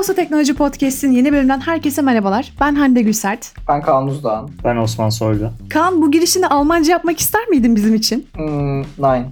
[0.00, 2.52] Posta Teknoloji Podcast'in yeni bölümünden herkese merhabalar.
[2.60, 3.52] Ben Hande Gülsert.
[3.68, 4.50] Ben Kaan Uzdağan.
[4.64, 5.50] Ben Osman Soylu.
[5.70, 8.26] Kaan bu girişini Almanca yapmak ister miydin bizim için?
[8.34, 9.26] Hmm, nine.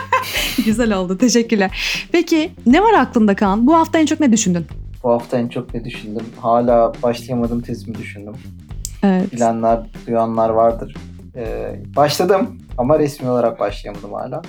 [0.66, 1.18] Güzel oldu.
[1.18, 1.70] Teşekkürler.
[2.12, 3.66] Peki ne var aklında Kaan?
[3.66, 4.66] Bu hafta en çok ne düşündün?
[5.04, 6.24] Bu hafta en çok ne düşündüm?
[6.40, 8.34] Hala başlayamadığım tezimi düşündüm.
[9.02, 9.32] Evet.
[9.32, 10.94] Bilenler, duyanlar vardır.
[11.36, 14.42] Ee, başladım ama resmi olarak başlayamadım hala.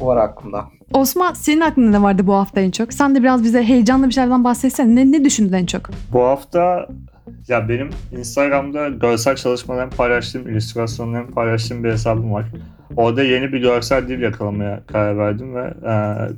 [0.00, 0.64] Bu var aklımda.
[0.92, 2.92] Osman senin aklında ne vardı bu hafta en çok?
[2.92, 4.94] Sen de biraz bize heyecanlı bir şeylerden bahsetsene.
[4.94, 5.90] Ne, ne düşündün en çok?
[6.12, 6.88] Bu hafta
[7.48, 12.44] ya benim Instagram'da görsel çalışmalarımı paylaştığım, illüstrasyonlarımı paylaştığım bir hesabım var.
[12.96, 15.92] Orada yeni bir görsel dil yakalamaya karar verdim ve e,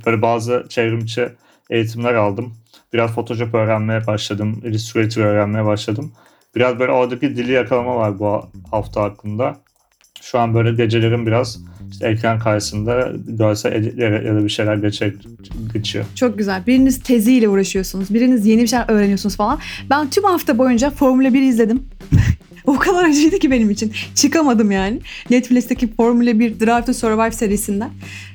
[0.05, 1.29] böyle bazı çevrimçi
[1.69, 2.53] eğitimler aldım.
[2.93, 6.11] Biraz Photoshop öğrenmeye başladım, Illustrator öğrenmeye başladım.
[6.55, 8.41] Biraz böyle oradaki dili yakalama var bu
[8.71, 9.57] hafta hakkında.
[10.21, 11.59] Şu an böyle gecelerim biraz
[11.91, 16.05] işte ekran karşısında görsel editler ya da bir şeyler geçiyor.
[16.15, 16.65] Çok güzel.
[16.67, 18.13] Biriniz teziyle uğraşıyorsunuz.
[18.13, 19.59] Biriniz yeni bir şeyler öğreniyorsunuz falan.
[19.89, 21.83] Ben tüm hafta boyunca Formula 1 izledim.
[22.69, 23.93] o kadar acıydı ki benim için.
[24.15, 24.99] Çıkamadım yani.
[25.29, 27.89] Netflix'teki Formula 1 Drive to Survive serisinden.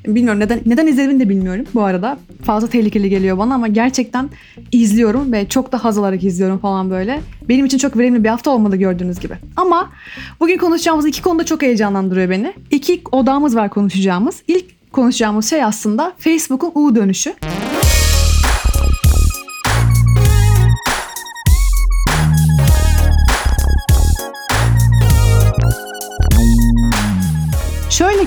[0.07, 2.19] Bilmiyorum neden neden izlediğimi de bilmiyorum bu arada.
[2.43, 4.31] Fazla tehlikeli geliyor bana ama gerçekten
[4.73, 7.21] izliyorum ve çok da haz alarak izliyorum falan böyle.
[7.49, 9.35] Benim için çok verimli bir hafta olmadı gördüğünüz gibi.
[9.57, 9.93] Ama
[10.41, 12.53] bugün konuşacağımız iki konuda çok heyecanlandırıyor beni.
[12.71, 14.43] İki odamız var konuşacağımız.
[14.49, 17.35] İlk konuşacağımız şey aslında Facebook'un U dönüşü.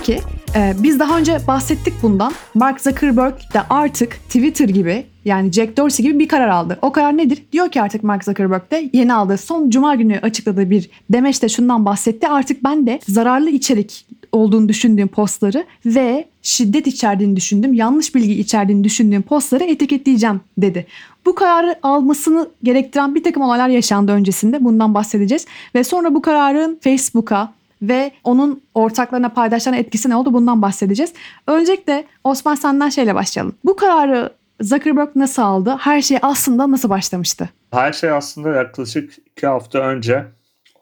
[0.08, 0.20] Ki
[0.54, 2.32] e, biz daha önce bahsettik bundan.
[2.54, 6.78] Mark Zuckerberg de artık Twitter gibi yani Jack Dorsey gibi bir karar aldı.
[6.82, 7.42] O karar nedir?
[7.52, 11.84] Diyor ki artık Mark Zuckerberg de yeni aldığı son cuma günü açıkladığı bir demeçte şundan
[11.84, 12.28] bahsetti.
[12.28, 18.84] Artık ben de zararlı içerik olduğunu düşündüğüm postları ve şiddet içerdiğini düşündüğüm, yanlış bilgi içerdiğini
[18.84, 20.86] düşündüğüm postları etiketleyeceğim dedi.
[21.26, 24.64] Bu kararı almasını gerektiren bir takım olaylar yaşandı öncesinde.
[24.64, 25.46] Bundan bahsedeceğiz.
[25.74, 31.12] Ve sonra bu kararın Facebook'a, ve onun ortaklarına paydaşlarına etkisi ne oldu bundan bahsedeceğiz.
[31.46, 33.54] Öncelikle Osman senden şeyle başlayalım.
[33.64, 34.30] Bu kararı
[34.60, 35.76] Zuckerberg nasıl aldı?
[35.80, 37.48] Her şey aslında nasıl başlamıştı?
[37.70, 40.24] Her şey aslında yaklaşık iki hafta önce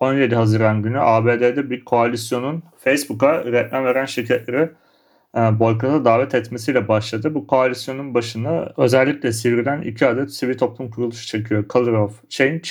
[0.00, 4.70] 17 Haziran günü ABD'de bir koalisyonun Facebook'a reklam veren şirketleri
[5.36, 7.34] e, boykota davet etmesiyle başladı.
[7.34, 11.64] Bu koalisyonun başına özellikle Sivri'den iki adet sivil toplum kuruluşu çekiyor.
[11.68, 12.68] Color of Change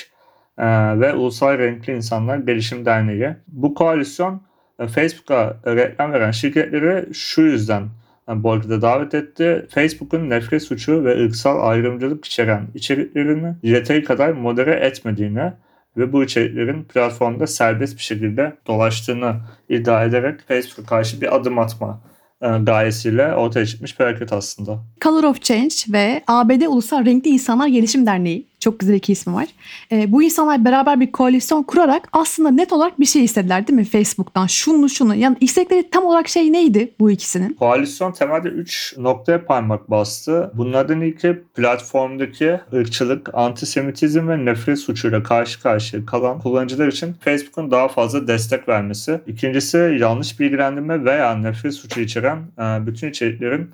[1.00, 3.36] ve Ulusal Renkli İnsanlar Gelişim Derneği.
[3.48, 4.42] Bu koalisyon
[4.80, 7.84] e, Facebook'a reklam veren şirketleri şu yüzden
[8.30, 9.68] e, boykota davet etti.
[9.70, 15.54] Facebook'un nefret suçu ve ırksal ayrımcılık içeren içeriklerini yeteri kadar modere etmediğini
[15.98, 19.36] ve bu içeriklerin platformda serbest bir şekilde dolaştığını
[19.70, 22.02] iddia ederek Facebook'a karşı bir adım atma
[22.42, 24.80] e, gayesiyle ortaya çıkmış bir hareket aslında.
[25.02, 29.48] Color of Change ve ABD Ulusal Renkli İnsanlar Gelişim Derneği çok güzel iki ismi var.
[29.92, 33.86] E, bu insanlar beraber bir koalisyon kurarak aslında net olarak bir şey istediler değil mi
[33.86, 34.48] Facebook'tan?
[34.48, 35.16] Şunu şunu.
[35.16, 37.54] Yani istekleri tam olarak şey neydi bu ikisinin?
[37.54, 40.52] Koalisyon temelde 3 noktaya parmak bastı.
[40.54, 47.88] Bunlardan ilki platformdaki ırkçılık, antisemitizm ve nefret suçuyla karşı karşıya kalan kullanıcılar için Facebook'un daha
[47.88, 49.22] fazla destek vermesi.
[49.28, 53.72] İkincisi yanlış bilgilendirme veya nefret suçu içeren e, bütün içeriklerin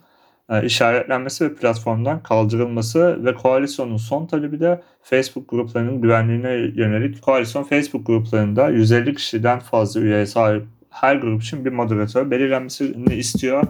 [0.64, 7.22] işaretlenmesi ve platformdan kaldırılması ve koalisyonun son talebi de Facebook gruplarının güvenliğine yönelik.
[7.22, 13.64] Koalisyon Facebook gruplarında 150 kişiden fazla üyeye sahip her grup için bir moderatör belirlenmesini istiyor.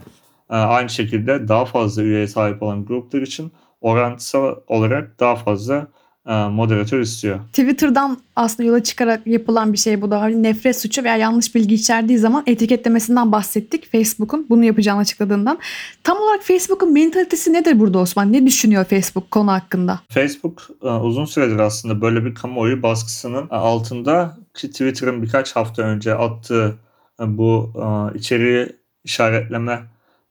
[0.50, 5.88] E, aynı şekilde daha fazla üyeye sahip olan gruplar için orantısal olarak daha fazla e,
[6.26, 7.40] moderatör istiyor.
[7.48, 10.22] Twitter'dan aslında yola çıkarak yapılan bir şey bu da.
[10.22, 13.92] Hani nefret suçu veya yanlış bilgi içerdiği zaman etiketlemesinden bahsettik.
[13.92, 15.60] Facebook'un bunu yapacağını açıkladığından.
[16.04, 18.34] Tam olarak Facebook'un mentalitesi nedir burada Osman?
[18.34, 20.00] Ne düşünüyor Facebook konu hakkında?
[20.10, 26.16] Facebook e, uzun süredir aslında böyle bir kamuoyu baskısının altında ki Twitter'ın birkaç hafta önce
[26.16, 26.76] attığı
[27.20, 27.74] e, bu
[28.16, 29.80] içeriği işaretleme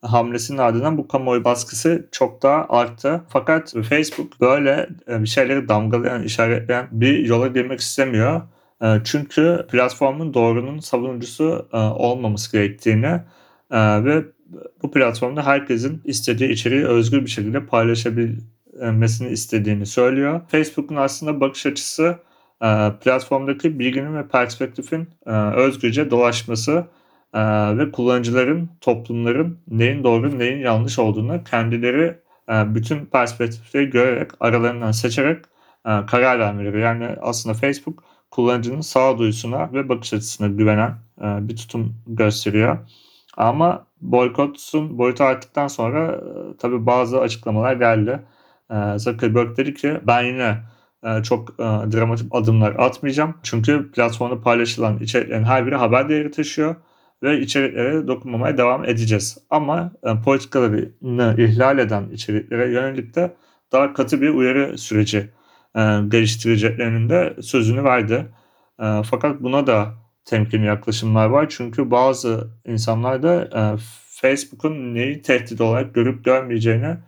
[0.02, 3.22] hamlesinin ardından bu kamuoyu baskısı çok daha arttı.
[3.28, 8.42] Fakat Facebook böyle e, bir şeyleri damgalayan, işaretleyen bir yola girmek istemiyor.
[8.82, 13.20] E, çünkü platformun doğrunun savunucusu e, olmaması gerektiğini
[13.72, 14.24] ve
[14.82, 20.40] bu platformda herkesin istediği içeriği özgür bir şekilde paylaşabilmesini istediğini söylüyor.
[20.48, 22.18] Facebook'un aslında bakış açısı
[23.00, 25.08] platformdaki bilginin ve perspektifin
[25.56, 26.84] özgürce dolaşması
[27.34, 27.40] e,
[27.78, 32.18] ve kullanıcıların, toplumların neyin doğru neyin yanlış olduğunu kendileri
[32.50, 35.44] e, bütün perspektifleri görerek aralarından seçerek
[35.86, 36.80] e, karar vermeleri.
[36.80, 40.90] Yani aslında Facebook kullanıcının sağduyusuna ve bakış açısına güvenen
[41.22, 42.78] e, bir tutum gösteriyor.
[43.36, 48.20] Ama boykotsun boyutu arttıktan sonra e, tabii bazı açıklamalar geldi.
[48.70, 50.58] e, Zuckerberg dedi ki ben yine
[51.22, 53.34] çok dramatik adımlar atmayacağım.
[53.42, 56.76] Çünkü platformda paylaşılan içeriklerin her biri haber değeri taşıyor
[57.22, 59.38] ve içeriklere dokunmamaya devam edeceğiz.
[59.50, 63.36] Ama e, politikalarını ihlal eden içeriklere yönelik de
[63.72, 65.18] daha katı bir uyarı süreci
[65.76, 68.26] e, geliştireceklerinin de sözünü verdi.
[68.82, 69.94] E, fakat buna da
[70.24, 71.46] temkinli yaklaşımlar var.
[71.48, 73.60] Çünkü bazı insanlar da e,
[74.08, 76.98] Facebook'un neyi tehdit olarak görüp görmeyeceğine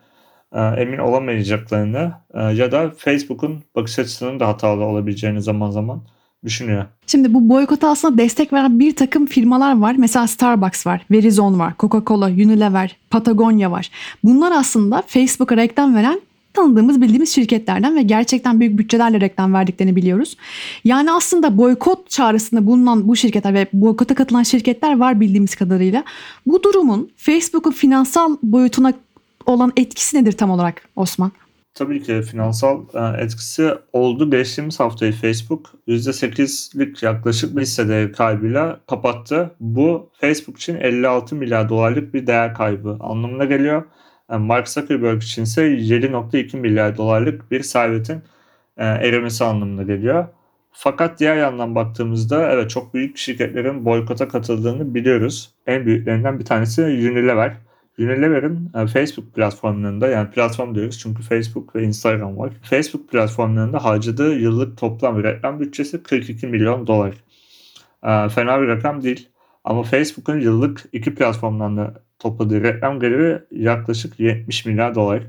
[0.76, 6.02] emin olamayacaklarını ya da Facebook'un bakış açısının da hatalı olabileceğini zaman zaman
[6.44, 6.86] düşünüyor.
[7.06, 9.94] Şimdi bu boykota aslında destek veren bir takım firmalar var.
[9.98, 13.90] Mesela Starbucks var, Verizon var, Coca-Cola, Unilever, Patagonia var.
[14.24, 16.20] Bunlar aslında Facebook'a reklam veren
[16.54, 20.36] tanıdığımız bildiğimiz şirketlerden ve gerçekten büyük bütçelerle reklam verdiklerini biliyoruz.
[20.84, 26.04] Yani aslında boykot çağrısında bulunan bu şirketler ve boykota katılan şirketler var bildiğimiz kadarıyla.
[26.46, 28.92] Bu durumun Facebook'un finansal boyutuna
[29.46, 31.32] olan etkisi nedir tam olarak Osman?
[31.74, 34.30] Tabii ki finansal e, etkisi oldu.
[34.30, 39.54] Geçtiğimiz haftayı Facebook %8'lik yaklaşık bir hisse değeri kaybıyla kapattı.
[39.60, 43.84] Bu Facebook için 56 milyar dolarlık bir değer kaybı anlamına geliyor.
[44.30, 48.22] Yani Mark Zuckerberg için ise 7.2 milyar dolarlık bir servetin
[48.76, 50.26] e, erimesi anlamına geliyor.
[50.72, 55.54] Fakat diğer yandan baktığımızda evet çok büyük şirketlerin boykota katıldığını biliyoruz.
[55.66, 57.56] En büyüklerinden bir tanesi Unilever.
[57.98, 62.52] Unilever'in e, Facebook platformlarında yani platform diyoruz çünkü Facebook ve Instagram var.
[62.62, 67.14] Facebook platformlarında harcadığı yıllık toplam reklam bütçesi 42 milyon dolar.
[68.04, 69.28] E, fena bir rakam değil.
[69.64, 75.22] Ama Facebook'un yıllık iki platformdan da topladığı reklam geliri yaklaşık 70 milyar dolar.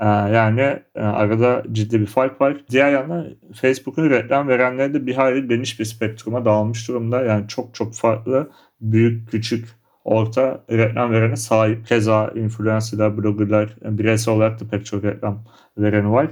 [0.00, 0.60] Ee, yani
[0.94, 2.56] e, arada ciddi bir fark var.
[2.70, 7.24] Diğer yandan Facebook'un reklam verenleri de bir hayli geniş bir spektruma dağılmış durumda.
[7.24, 8.50] Yani çok çok farklı
[8.80, 9.68] büyük, küçük,
[10.08, 11.86] orta reklam verene sahip.
[11.86, 15.44] Keza influencerlar, bloggerlar, bireysel olarak da pek çok reklam
[15.78, 16.28] vereni var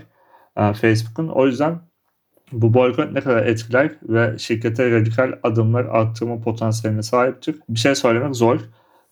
[0.57, 1.29] ee, Facebook'un.
[1.29, 1.79] O yüzden
[2.53, 7.57] bu boykot ne kadar etkiler ve şirkete radikal adımlar arttırma potansiyeline sahiptir?
[7.69, 8.61] Bir şey söylemek zor.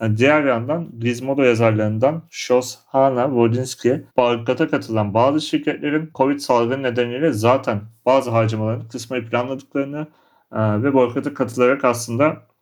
[0.00, 7.80] Yani diğer yandan Gizmodo yazarlarından Shoshana Wodzinski boykota katılan bazı şirketlerin Covid salgını nedeniyle zaten
[8.06, 10.06] bazı harcamalarını kısmayı planladıklarını
[10.52, 12.53] e, ve boykota katılarak aslında e,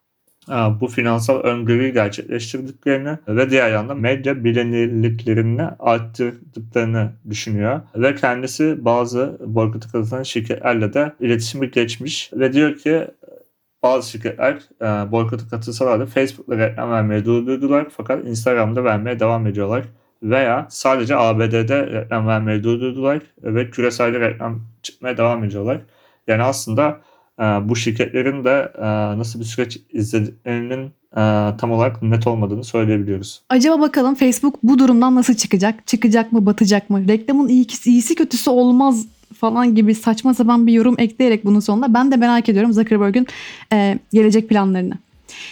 [0.48, 7.80] bu finansal öngörüyü gerçekleştirdiklerini ve diğer yandan medya bilinirliklerini arttırdıklarını düşünüyor.
[7.96, 13.06] Ve kendisi bazı boykota katılan şirketlerle de iletişimi geçmiş ve diyor ki
[13.82, 19.84] bazı şirketler e, boykota katılsalar da Facebook'ta reklam vermeye durdurdular fakat Instagram'da vermeye devam ediyorlar.
[20.22, 25.80] Veya sadece ABD'de reklam vermeyi durdurdular ve küreselde reklam çıkmaya devam ediyorlar.
[26.26, 27.00] Yani aslında
[27.38, 33.42] bu şirketlerin de e, nasıl bir süreç izlediklerinin e, tam olarak net olmadığını söyleyebiliyoruz.
[33.48, 35.86] Acaba bakalım Facebook bu durumdan nasıl çıkacak?
[35.86, 37.08] Çıkacak mı, batacak mı?
[37.08, 39.06] Reklamın iyisi, iyisi kötüsü olmaz
[39.38, 43.26] falan gibi saçma sapan bir yorum ekleyerek bunun sonunda ben de merak ediyorum Zuckerberg'ün
[43.72, 44.94] e, gelecek planlarını.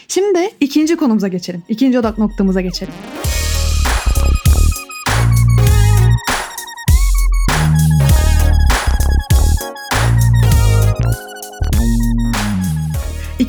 [0.09, 1.63] Şimdi ikinci konumuza geçelim.
[1.69, 2.95] İkinci odak noktamıza geçelim.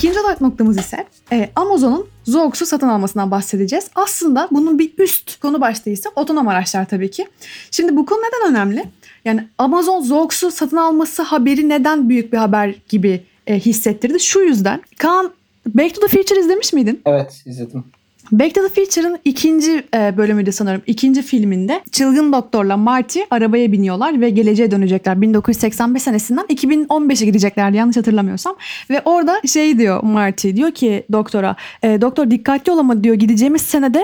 [0.02, 3.90] İkinci odak noktamız ise e, Amazon'un Zoox'u satın almasından bahsedeceğiz.
[3.96, 7.28] Aslında bunun bir üst konu başlığı ise otonom araçlar tabii ki.
[7.72, 8.84] Şimdi bu konu neden önemli?
[9.26, 14.20] Yani Amazon Zoox'u satın alması haberi neden büyük bir haber gibi e, hissettirdi?
[14.20, 14.82] Şu yüzden.
[14.98, 15.32] Kaan
[15.66, 17.02] Back to the Future izlemiş miydin?
[17.06, 17.84] Evet izledim.
[18.32, 20.82] Back to the Future'ın ikinci e, bölümüydü sanırım.
[20.88, 25.22] İkinci filminde çılgın doktorla Marty arabaya biniyorlar ve geleceğe dönecekler.
[25.22, 28.56] 1985 senesinden 2015'e gideceklerdi yanlış hatırlamıyorsam.
[28.90, 33.62] Ve orada şey diyor Marty diyor ki doktora e, doktor dikkatli ol ama diyor gideceğimiz
[33.62, 34.04] senede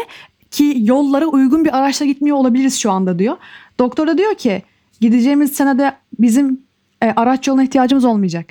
[0.51, 3.37] ki yollara uygun bir araçla gitmiyor olabiliriz şu anda diyor.
[3.79, 4.63] Doktor da diyor ki
[5.01, 6.61] gideceğimiz senede bizim
[7.01, 8.45] e, araç yoluna ihtiyacımız olmayacak.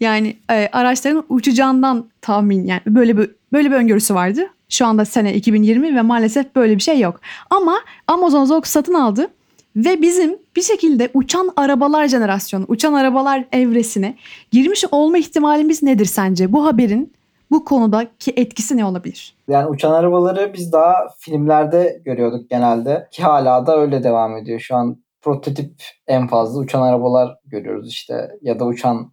[0.00, 4.48] Yani e, araçların uçacağından tahmin yani böyle bir böyle bir öngörüsü vardı.
[4.68, 7.20] Şu anda sene 2020 ve maalesef böyle bir şey yok.
[7.50, 9.28] Ama Amazon Zoox satın aldı
[9.76, 14.16] ve bizim bir şekilde uçan arabalar jenerasyonu, uçan arabalar evresine
[14.50, 16.52] girmiş olma ihtimalimiz nedir sence?
[16.52, 17.12] Bu haberin
[17.50, 19.36] bu konudaki etkisi ne olabilir?
[19.48, 24.60] Yani uçan arabaları biz daha filmlerde görüyorduk genelde ki hala da öyle devam ediyor.
[24.60, 29.12] Şu an prototip en fazla uçan arabalar görüyoruz işte ya da uçan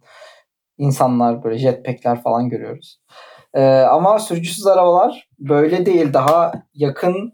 [0.78, 3.00] insanlar böyle jetpackler falan görüyoruz.
[3.56, 6.12] Ee, ama sürücüsüz arabalar böyle değil.
[6.12, 7.32] Daha yakın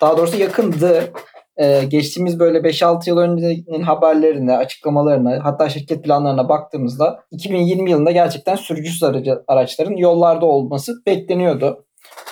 [0.00, 1.12] daha doğrusu yakındı.
[1.56, 8.56] Ee, geçtiğimiz böyle 5-6 yıl öncenin haberlerine, açıklamalarına hatta şirket planlarına baktığımızda 2020 yılında gerçekten
[8.56, 11.84] sürücüsüz aracı, araçların yollarda olması bekleniyordu.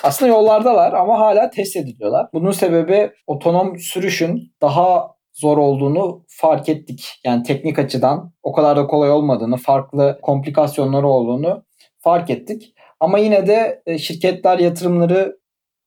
[0.03, 2.27] Aslında yollardalar ama hala test ediliyorlar.
[2.33, 7.19] Bunun sebebi otonom sürüşün daha zor olduğunu fark ettik.
[7.25, 11.63] Yani teknik açıdan o kadar da kolay olmadığını, farklı komplikasyonları olduğunu
[11.97, 12.73] fark ettik.
[12.99, 15.39] Ama yine de e, şirketler yatırımları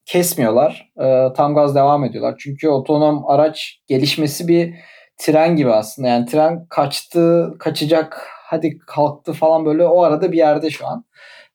[0.06, 0.92] kesmiyorlar.
[1.00, 2.34] E, tam gaz devam ediyorlar.
[2.38, 4.74] Çünkü otonom araç gelişmesi bir
[5.18, 6.08] tren gibi aslında.
[6.08, 11.04] Yani tren kaçtı, kaçacak, hadi kalktı falan böyle o arada bir yerde şu an.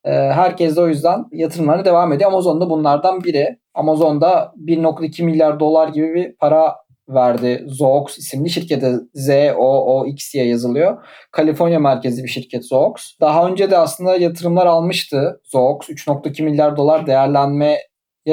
[0.05, 2.31] E, herkes de o yüzden yatırımlarına devam ediyor.
[2.31, 3.59] Amazon da bunlardan biri.
[3.73, 6.75] Amazon'da 1.2 milyar dolar gibi bir para
[7.09, 7.63] verdi.
[7.67, 11.05] Zoox isimli şirkete Z-O-O-X diye yazılıyor.
[11.31, 12.93] Kaliforniya merkezli bir şirket Zoox.
[13.21, 15.89] Daha önce de aslında yatırımlar almıştı Zoox.
[15.89, 17.77] 3.2 milyar dolar değerlenme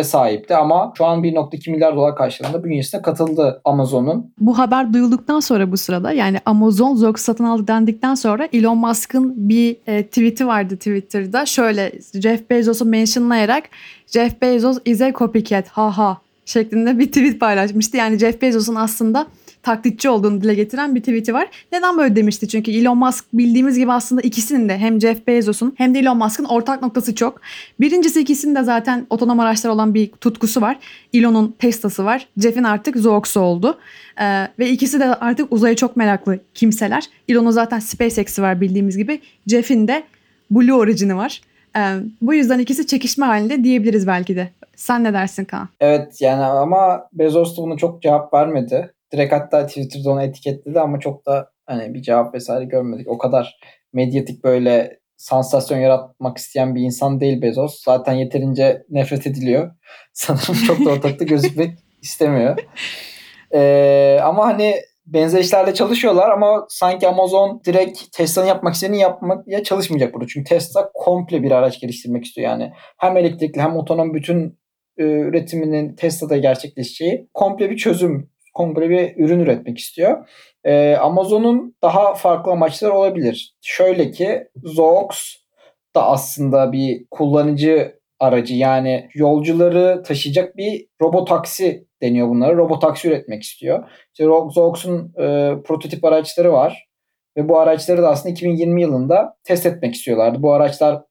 [0.02, 4.32] sahipti ama şu an 1.2 milyar dolar karşılığında bünyesine katıldı Amazon'un.
[4.40, 9.48] Bu haber duyulduktan sonra bu sırada yani Amazon Zoox satın aldı dendikten sonra Elon Musk'ın
[9.48, 11.46] bir e, tweet'i vardı Twitter'da.
[11.46, 13.64] Şöyle Jeff Bezos'u mentionlayarak
[14.06, 17.96] Jeff Bezos is a copycat ha ha şeklinde bir tweet paylaşmıştı.
[17.96, 19.26] Yani Jeff Bezos'un aslında
[19.62, 21.48] taklitçi olduğunu dile getiren bir tweet'i var.
[21.72, 22.48] Neden böyle demişti?
[22.48, 26.44] Çünkü Elon Musk bildiğimiz gibi aslında ikisinin de hem Jeff Bezos'un hem de Elon Musk'ın
[26.44, 27.40] ortak noktası çok.
[27.80, 30.78] Birincisi ikisinin de zaten otonom araçlar olan bir tutkusu var.
[31.12, 32.28] Elon'un Tesla'sı var.
[32.38, 33.78] Jeff'in artık Zoox'u oldu.
[34.20, 37.04] Ee, ve ikisi de artık uzaya çok meraklı kimseler.
[37.28, 39.20] Elon'un zaten SpaceX'i var bildiğimiz gibi.
[39.46, 40.04] Jeff'in de
[40.50, 41.40] Blue Origin'i var.
[41.76, 44.48] Ee, bu yüzden ikisi çekişme halinde diyebiliriz belki de.
[44.76, 45.68] Sen ne dersin Kaan?
[45.80, 48.94] Evet yani ama Bezos da buna çok cevap vermedi.
[49.12, 53.08] Direkt hatta Twitter'da onu etiketledi ama çok da hani bir cevap vesaire görmedik.
[53.08, 53.58] O kadar
[53.92, 57.82] medyatik böyle sansasyon yaratmak isteyen bir insan değil Bezos.
[57.84, 59.70] Zaten yeterince nefret ediliyor.
[60.12, 62.58] Sanırım çok da ortalıkta gözükmek istemiyor.
[63.54, 64.74] Ee, ama hani
[65.06, 70.26] benzer işlerle çalışıyorlar ama sanki Amazon direkt Tesla'nın yapmak istediğini yapmaya çalışmayacak burada.
[70.26, 72.72] Çünkü Tesla komple bir araç geliştirmek istiyor yani.
[72.98, 74.58] Hem elektrikli hem otonom bütün
[74.98, 80.28] e, üretiminin Tesla'da gerçekleşeceği komple bir çözüm, komple bir ürün üretmek istiyor.
[80.64, 83.54] E, Amazon'un daha farklı amaçları olabilir.
[83.62, 85.34] Şöyle ki Zoox
[85.96, 87.94] da aslında bir kullanıcı
[88.24, 92.56] aracı yani yolcuları taşıyacak bir robotaksi deniyor bunlara.
[92.56, 93.88] Robotaksi üretmek istiyor.
[94.12, 96.88] İşte Zoox'un e, prototip araçları var.
[97.36, 100.42] Ve bu araçları da aslında 2020 yılında test etmek istiyorlardı.
[100.42, 101.02] Bu araçlar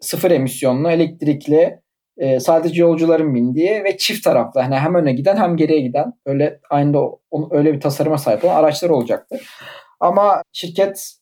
[0.00, 1.80] sıfır emisyonlu, elektrikli,
[2.16, 4.60] e, sadece yolcuların bindiği ve çift taraflı.
[4.60, 7.00] Yani hem öne giden hem geriye giden öyle aynı da
[7.50, 9.40] öyle bir tasarıma sahip olan araçlar olacaktı.
[10.00, 11.14] Ama şirket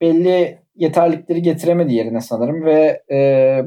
[0.00, 3.18] belli yeterlikleri getiremedi yerine sanırım ve e,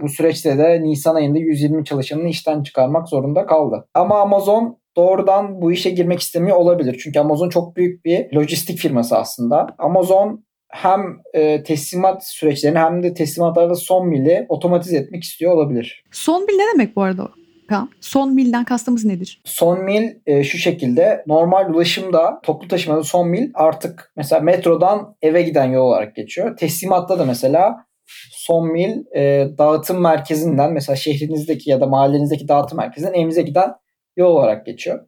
[0.01, 3.87] bu süreçte de Nisan ayında 120 çalışanını işten çıkarmak zorunda kaldı.
[3.93, 6.99] Ama Amazon doğrudan bu işe girmek istemiyor olabilir.
[7.03, 9.67] Çünkü Amazon çok büyük bir lojistik firması aslında.
[9.77, 11.01] Amazon hem
[11.33, 16.03] e, teslimat süreçlerini hem de teslimatlarda son mili otomatize etmek istiyor olabilir.
[16.11, 17.29] Son mil ne demek bu arada?
[17.69, 17.89] Kaan?
[18.01, 19.41] Son milden kastımız nedir?
[19.45, 25.41] Son mil e, şu şekilde normal ulaşımda toplu taşımada son mil artık mesela metrodan eve
[25.41, 26.57] giden yol olarak geçiyor.
[26.57, 27.85] Teslimatta da mesela
[28.31, 33.71] son mil e, dağıtım merkezinden mesela şehrinizdeki ya da mahallenizdeki dağıtım merkezinden evinize giden
[34.17, 35.07] yol olarak geçiyor.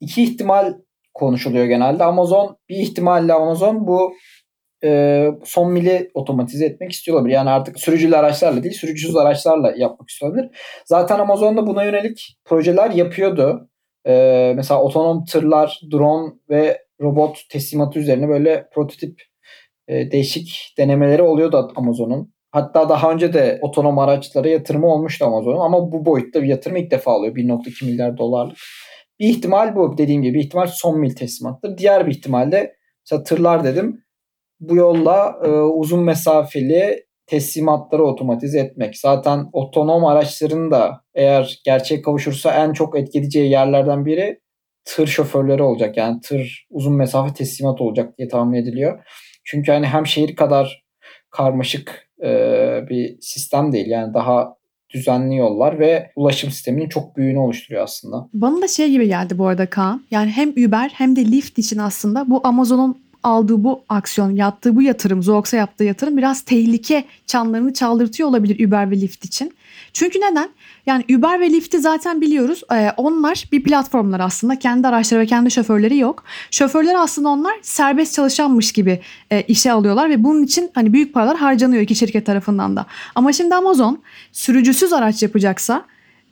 [0.00, 0.74] İki ihtimal
[1.14, 2.04] konuşuluyor genelde.
[2.04, 4.12] Amazon bir ihtimalle Amazon bu
[4.86, 7.34] e, son mili otomatize etmek istiyor olabilir.
[7.34, 10.50] Yani artık sürücülü araçlarla değil sürücüsüz araçlarla yapmak istiyor olabilir.
[10.84, 13.70] Zaten Amazon'da buna yönelik projeler yapıyordu.
[14.06, 19.22] E, mesela otonom tırlar, drone ve robot teslimatı üzerine böyle prototip
[19.88, 22.34] e, değişik denemeleri oluyordu Amazon'un.
[22.50, 26.90] Hatta daha önce de otonom araçlara yatırımı olmuştu Amazon'un ama bu boyutta bir yatırım ilk
[26.90, 27.34] defa oluyor.
[27.34, 28.56] 1.2 milyar dolarlık.
[29.20, 31.78] Bir ihtimal bu dediğim gibi bir ihtimal son mil teslimattır.
[31.78, 34.05] Diğer bir ihtimal de mesela tırlar dedim
[34.60, 38.98] bu yolla e, uzun mesafeli teslimatları otomatize etmek.
[38.98, 44.40] Zaten otonom araçların da eğer gerçek kavuşursa en çok etkileyeceği yerlerden biri
[44.84, 45.96] tır şoförleri olacak.
[45.96, 48.98] Yani tır uzun mesafe teslimat olacak diye tahmin ediliyor.
[49.44, 50.84] Çünkü hani hem şehir kadar
[51.30, 52.28] karmaşık e,
[52.90, 53.86] bir sistem değil.
[53.86, 54.56] Yani daha
[54.94, 58.28] düzenli yollar ve ulaşım sisteminin çok büyüğünü oluşturuyor aslında.
[58.32, 60.02] Bana da şey gibi geldi bu arada Kaan.
[60.10, 64.82] Yani hem Uber hem de Lyft için aslında bu Amazon'un aldığı bu aksiyon, yaptığı bu
[64.82, 69.52] yatırım, Zoox'a yaptığı yatırım biraz tehlike çanlarını çaldırtıyor olabilir Uber ve Lyft için.
[69.92, 70.48] Çünkü neden?
[70.86, 72.62] Yani Uber ve Lyft'i zaten biliyoruz.
[72.72, 74.58] Ee, onlar bir platformlar aslında.
[74.58, 76.24] Kendi araçları ve kendi şoförleri yok.
[76.50, 81.36] Şoförler aslında onlar serbest çalışanmış gibi e, işe alıyorlar ve bunun için hani büyük paralar
[81.36, 82.86] harcanıyor iki şirket tarafından da.
[83.14, 85.84] Ama şimdi Amazon sürücüsüz araç yapacaksa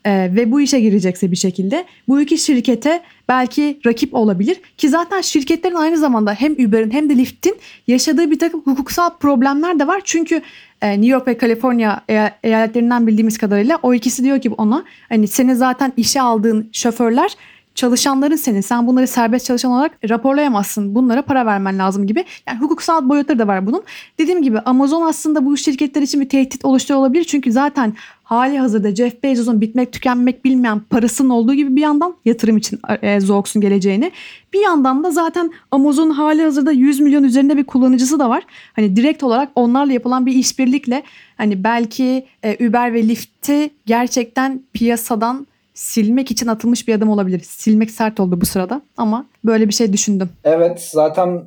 [0.05, 4.61] e, ve bu işe girecekse bir şekilde bu iki şirkete belki rakip olabilir.
[4.77, 7.57] Ki zaten şirketlerin aynı zamanda hem Uber'in hem de Lyft'in
[7.87, 10.01] yaşadığı bir takım hukuksal problemler de var.
[10.05, 10.43] Çünkü
[10.83, 12.01] e, New York ve Kaliforniya
[12.43, 17.37] eyaletlerinden bildiğimiz kadarıyla o ikisi diyor ki ona hani seni zaten işe aldığın şoförler
[17.75, 18.61] çalışanların senin.
[18.61, 20.95] Sen bunları serbest çalışan olarak raporlayamazsın.
[20.95, 22.25] Bunlara para vermen lazım gibi.
[22.49, 23.83] Yani hukuksal boyutları da var bunun.
[24.19, 27.25] Dediğim gibi Amazon aslında bu şirketler için bir tehdit oluşturuyor olabilir.
[27.25, 27.95] Çünkü zaten
[28.25, 33.21] hali hazırda Jeff Bezos'un bitmek tükenmek bilmeyen parasının olduğu gibi bir yandan yatırım için e,
[33.21, 34.13] Zox'un geleceğini.
[34.53, 38.43] Bir yandan da zaten Amazon hali hazırda 100 milyon üzerinde bir kullanıcısı da var.
[38.73, 41.03] Hani direkt olarak onlarla yapılan bir işbirlikle
[41.37, 47.41] hani belki e, Uber ve Lyft'i gerçekten piyasadan silmek için atılmış bir adım olabilir.
[47.41, 50.31] Silmek sert oldu bu sırada ama böyle bir şey düşündüm.
[50.45, 51.43] Evet zaten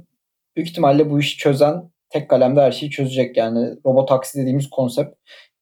[0.55, 3.37] büyük ihtimalle bu işi çözen tek kalemde her şeyi çözecek.
[3.37, 5.15] Yani robot taksi dediğimiz konsept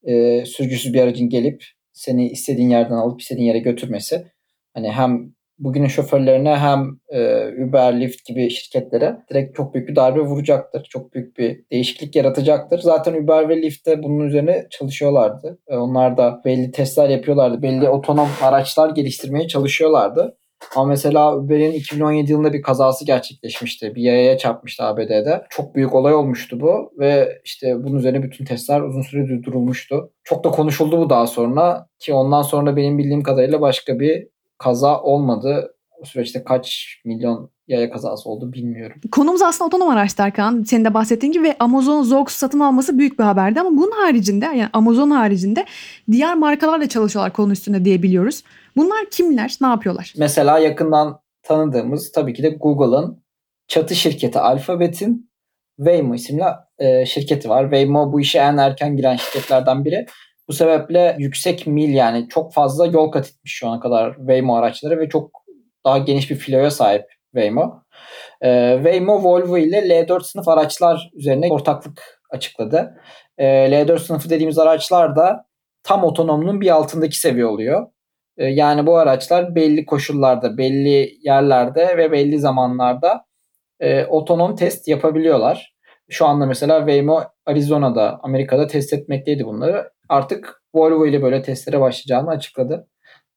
[0.06, 4.26] e, sürücüsüz bir aracın gelip seni istediğin yerden alıp istediğin yere götürmesi.
[4.74, 10.20] Hani hem bugünün şoförlerine hem e, Uber, Lyft gibi şirketlere direkt çok büyük bir darbe
[10.20, 10.88] vuracaktır.
[10.90, 12.80] Çok büyük bir değişiklik yaratacaktır.
[12.80, 15.60] Zaten Uber ve Lyft de bunun üzerine çalışıyorlardı.
[15.68, 17.62] E, onlar da belli testler yapıyorlardı.
[17.62, 20.38] Belli otonom araçlar geliştirmeye çalışıyorlardı.
[20.76, 23.96] Ama mesela Uber'in 2017 yılında bir kazası gerçekleşmişti.
[23.96, 25.44] Bir yayaya çarpmıştı ABD'de.
[25.50, 30.12] Çok büyük olay olmuştu bu ve işte bunun üzerine bütün testler uzun süre durdurulmuştu.
[30.24, 35.02] Çok da konuşuldu bu daha sonra ki ondan sonra benim bildiğim kadarıyla başka bir kaza
[35.02, 35.75] olmadı.
[36.02, 38.98] O süreçte kaç milyon yaya kazası oldu bilmiyorum.
[39.12, 40.64] Konumuz aslında otonom araçlar Kaan.
[40.64, 44.46] Senin de bahsettiğin gibi ve Amazon Zox satın alması büyük bir haberdi ama bunun haricinde
[44.46, 45.66] yani Amazon haricinde
[46.12, 48.44] diğer markalarla çalışıyorlar konu üstünde diyebiliyoruz.
[48.76, 49.56] Bunlar kimler?
[49.62, 50.14] Ne yapıyorlar?
[50.18, 53.24] Mesela yakından tanıdığımız tabii ki de Google'ın
[53.68, 55.30] çatı şirketi Alphabet'in
[55.78, 56.44] Waymo isimli
[56.80, 57.64] e, şirketi var.
[57.64, 60.06] Waymo bu işe en erken giren şirketlerden biri.
[60.48, 65.00] Bu sebeple yüksek mil yani çok fazla yol kat etmiş şu ana kadar Waymo araçları
[65.00, 65.45] ve çok
[65.86, 67.84] daha geniş bir filoya sahip Waymo.
[68.42, 72.98] E, Waymo Volvo ile L4 sınıf araçlar üzerine ortaklık açıkladı.
[73.38, 75.46] E, L4 sınıfı dediğimiz araçlar da
[75.84, 77.88] tam otonomunun bir altındaki seviye oluyor.
[78.38, 83.26] E, yani bu araçlar belli koşullarda, belli yerlerde ve belli zamanlarda
[83.80, 85.76] e, otonom test yapabiliyorlar.
[86.10, 89.92] Şu anda mesela Waymo Arizona'da, Amerika'da test etmekteydi bunları.
[90.10, 92.88] Artık Volvo ile böyle testlere başlayacağını açıkladı.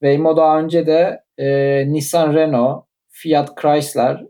[0.01, 1.47] Waymo daha önce de e,
[1.93, 4.25] Nissan Renault, Fiat Chrysler,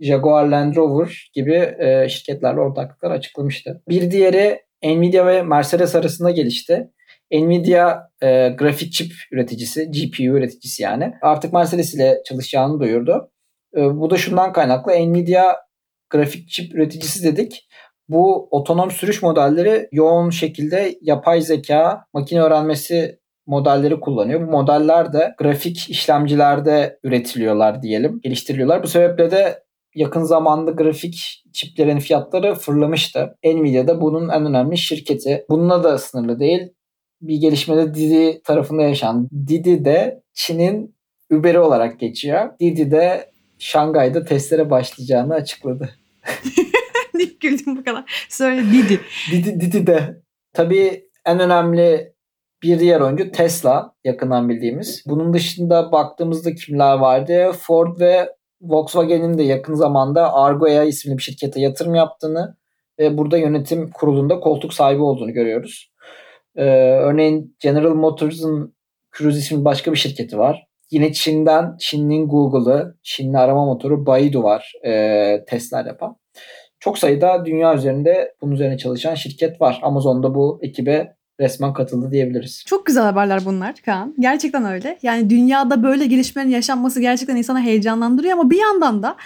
[0.00, 3.82] Jaguar Land Rover gibi e, şirketlerle ortaklıklar açıklamıştı.
[3.88, 6.90] Bir diğeri Nvidia ve Mercedes arasında gelişti.
[7.32, 11.12] Nvidia e, grafik çip üreticisi, GPU üreticisi yani.
[11.22, 13.30] Artık Mercedes ile çalışacağını duyurdu.
[13.76, 14.92] E, bu da şundan kaynaklı.
[14.92, 15.56] Nvidia
[16.10, 17.68] grafik çip üreticisi dedik.
[18.08, 24.46] Bu otonom sürüş modelleri yoğun şekilde yapay zeka, makine öğrenmesi modelleri kullanıyor.
[24.46, 28.82] Bu modeller de grafik işlemcilerde üretiliyorlar diyelim, geliştiriliyorlar.
[28.82, 29.62] Bu sebeple de
[29.94, 33.36] yakın zamanda grafik çiplerin fiyatları fırlamıştı.
[33.44, 35.44] Nvidia da bunun en önemli şirketi.
[35.50, 36.72] Bununla da sınırlı değil
[37.22, 39.28] bir gelişmede Didi tarafında yaşanan.
[39.46, 40.94] Didi de Çin'in
[41.30, 42.50] Uber'i olarak geçiyor.
[42.60, 45.90] Didi de Şangay'da testlere başlayacağını açıkladı.
[47.14, 48.26] Niye güldüm bu kadar?
[48.28, 49.00] Söyle Didi.
[49.32, 50.22] Didi, Didi de.
[50.52, 52.11] Tabii en önemli
[52.62, 55.04] bir diğer oyuncu Tesla yakından bildiğimiz.
[55.06, 57.52] Bunun dışında baktığımızda kimler vardı?
[57.52, 58.28] Ford ve
[58.60, 62.56] Volkswagen'in de yakın zamanda Argo'ya isimli bir şirkete yatırım yaptığını
[62.98, 65.92] ve burada yönetim kurulunda koltuk sahibi olduğunu görüyoruz.
[66.56, 66.64] Ee,
[67.00, 68.74] örneğin General Motors'ın
[69.18, 70.66] Cruise isimli başka bir şirketi var.
[70.90, 76.16] Yine Çin'den Çin'in Google'ı, Çinli arama motoru Baidu var e, testler yapan.
[76.80, 79.80] Çok sayıda dünya üzerinde bunun üzerine çalışan şirket var.
[79.82, 82.64] Amazon'da bu ekibe resmen katıldı diyebiliriz.
[82.66, 84.14] Çok güzel haberler bunlar Kaan.
[84.18, 84.98] Gerçekten öyle.
[85.02, 89.16] Yani dünyada böyle gelişmelerin yaşanması gerçekten insana heyecanlandırıyor ama bir yandan da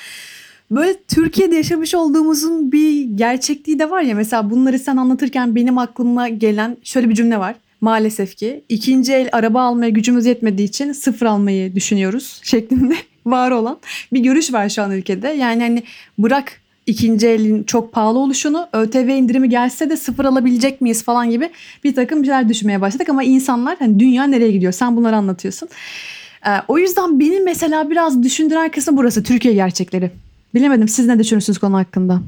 [0.71, 4.15] böyle Türkiye'de yaşamış olduğumuzun bir gerçekliği de var ya.
[4.15, 7.55] Mesela bunları sen anlatırken benim aklıma gelen şöyle bir cümle var.
[7.81, 12.95] Maalesef ki ikinci el araba almaya gücümüz yetmediği için sıfır almayı düşünüyoruz şeklinde
[13.27, 13.79] var olan
[14.13, 15.29] bir görüş var şu an ülkede.
[15.29, 15.83] Yani hani
[16.19, 21.51] bırak ikinci elin çok pahalı oluşunu ÖTV indirimi gelse de sıfır alabilecek miyiz falan gibi
[21.85, 25.69] bir takım şeyler düşünmeye başladık ama insanlar hani dünya nereye gidiyor sen bunları anlatıyorsun.
[26.47, 30.11] Ee, o yüzden benim mesela biraz düşündüren kısım burası Türkiye gerçekleri.
[30.55, 32.21] Bilemedim siz ne düşünürsünüz konu hakkında?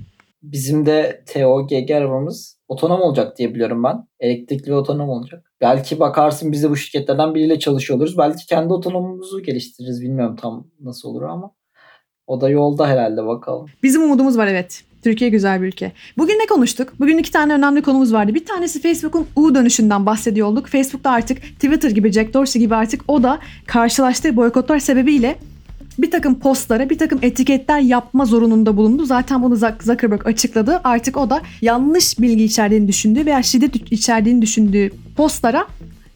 [0.43, 4.07] Bizim de TOGG arabamız otonom olacak diye biliyorum ben.
[4.21, 5.53] Elektrikli otonom olacak.
[5.61, 8.19] Belki bakarsın biz de bu şirketlerden biriyle çalışıyor oluruz.
[8.19, 10.03] Belki kendi otonomumuzu geliştiririz.
[10.03, 11.51] Bilmiyorum tam nasıl olur ama.
[12.29, 13.67] O da yolda herhalde bakalım.
[13.83, 14.83] Bizim umudumuz var evet.
[15.03, 15.93] Türkiye güzel bir ülke.
[16.19, 16.93] Bugün ne konuştuk?
[17.01, 18.35] Bugün iki tane önemli konumuz vardı.
[18.35, 20.67] Bir tanesi Facebook'un U dönüşünden bahsediyor olduk.
[20.67, 25.37] Facebook'ta artık Twitter gibi, Jack Dorsey gibi artık o da karşılaştığı boykotlar sebebiyle
[25.99, 29.05] bir takım postlara, bir takım etiketler yapma zorununda bulundu.
[29.05, 30.81] Zaten bunu Zuckerberg açıkladı.
[30.85, 35.67] Artık o da yanlış bilgi içerdiğini düşündüğü veya şiddet içerdiğini düşündüğü postlara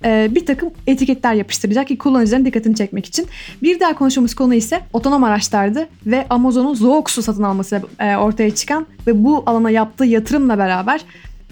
[0.04, 3.26] e, bir takım etiketler yapıştıracak ki kullanıcıların dikkatini çekmek için.
[3.62, 8.86] Bir diğer konuştuğumuz konu ise otonom araçlardı ve Amazon'un Zoox'u satın alması e, ortaya çıkan
[9.06, 11.00] ve bu alana yaptığı yatırımla beraber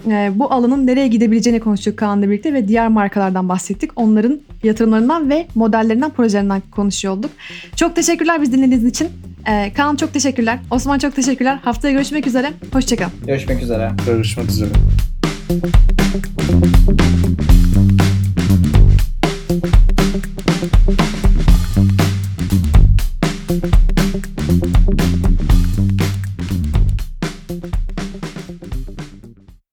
[0.07, 3.91] e, bu alanın nereye gidebileceğini konuştuk Kaan'la birlikte ve diğer markalardan bahsettik.
[3.95, 7.31] Onların yatırımlarından ve modellerinden, projelerinden konuşuyor olduk.
[7.75, 9.09] Çok teşekkürler biz dinlediğiniz için.
[9.47, 10.59] E, Kaan çok teşekkürler.
[10.71, 11.59] Osman çok teşekkürler.
[11.63, 12.51] Haftaya görüşmek üzere.
[12.73, 13.11] Hoşçakalın.
[13.27, 13.91] Görüşmek üzere.
[14.05, 14.69] Görüşmek üzere.